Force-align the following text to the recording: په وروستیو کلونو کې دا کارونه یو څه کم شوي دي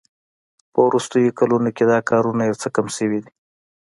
په 0.73 0.79
وروستیو 0.87 1.37
کلونو 1.39 1.69
کې 1.75 1.83
دا 1.91 1.99
کارونه 2.09 2.41
یو 2.43 2.55
څه 2.61 2.67
کم 2.75 2.87
شوي 2.97 3.19
دي 3.23 3.31